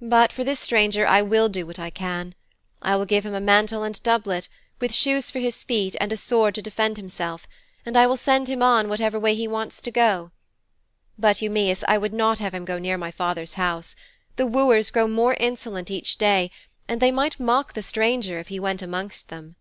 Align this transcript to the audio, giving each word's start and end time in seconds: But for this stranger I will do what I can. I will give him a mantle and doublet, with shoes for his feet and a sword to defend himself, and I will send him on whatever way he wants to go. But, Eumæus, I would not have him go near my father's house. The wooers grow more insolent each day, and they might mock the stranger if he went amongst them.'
But 0.00 0.32
for 0.32 0.42
this 0.42 0.58
stranger 0.58 1.06
I 1.06 1.22
will 1.22 1.48
do 1.48 1.64
what 1.64 1.78
I 1.78 1.88
can. 1.88 2.34
I 2.82 2.96
will 2.96 3.04
give 3.04 3.24
him 3.24 3.32
a 3.32 3.40
mantle 3.40 3.84
and 3.84 4.02
doublet, 4.02 4.48
with 4.80 4.92
shoes 4.92 5.30
for 5.30 5.38
his 5.38 5.62
feet 5.62 5.94
and 6.00 6.12
a 6.12 6.16
sword 6.16 6.56
to 6.56 6.62
defend 6.62 6.96
himself, 6.96 7.46
and 7.86 7.96
I 7.96 8.08
will 8.08 8.16
send 8.16 8.48
him 8.48 8.60
on 8.60 8.88
whatever 8.88 9.20
way 9.20 9.36
he 9.36 9.46
wants 9.46 9.80
to 9.82 9.92
go. 9.92 10.32
But, 11.16 11.36
Eumæus, 11.36 11.84
I 11.86 11.96
would 11.96 12.12
not 12.12 12.40
have 12.40 12.54
him 12.54 12.64
go 12.64 12.80
near 12.80 12.98
my 12.98 13.12
father's 13.12 13.54
house. 13.54 13.94
The 14.34 14.46
wooers 14.46 14.90
grow 14.90 15.06
more 15.06 15.36
insolent 15.38 15.92
each 15.92 16.18
day, 16.18 16.50
and 16.88 17.00
they 17.00 17.12
might 17.12 17.38
mock 17.38 17.74
the 17.74 17.82
stranger 17.82 18.40
if 18.40 18.48
he 18.48 18.58
went 18.58 18.82
amongst 18.82 19.28
them.' 19.28 19.54